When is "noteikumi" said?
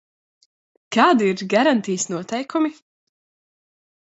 2.15-2.73